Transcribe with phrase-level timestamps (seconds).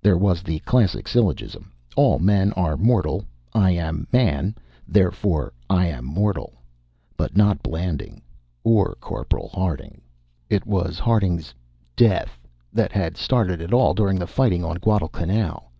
[0.00, 4.56] There was the classic syllogism: All men are mortal; I am a man;
[4.88, 6.54] therefore, I am mortal.
[7.16, 8.22] But not Blanding
[8.64, 10.00] or Corporal Harding.
[10.50, 11.54] It was Harding's
[11.94, 12.40] "death"
[12.72, 15.70] that had started it all during the fighting on Guadalcanal.